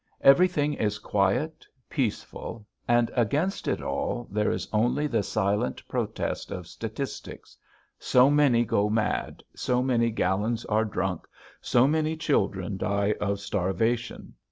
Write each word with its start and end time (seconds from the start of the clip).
Everything 0.21 0.73
is 0.73 0.97
quiet, 0.97 1.63
peaceful, 1.87 2.65
and 2.87 3.11
against 3.15 3.67
it 3.67 3.83
all 3.83 4.27
there 4.31 4.49
is 4.49 4.67
only 4.73 5.05
the 5.05 5.21
silent 5.21 5.87
protest 5.87 6.49
of 6.49 6.65
statistics; 6.65 7.55
so 7.99 8.27
many 8.31 8.65
go 8.65 8.89
mad, 8.89 9.43
so 9.55 9.83
many 9.83 10.09
gallons 10.09 10.65
are 10.65 10.85
drunk, 10.85 11.27
so 11.61 11.87
many 11.87 12.17
children 12.17 12.77
die 12.77 13.13
of 13.19 13.39
starvation.... 13.39 14.33